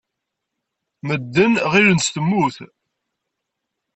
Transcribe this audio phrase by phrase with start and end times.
[1.07, 2.55] Medden ɣilen-tt temmut.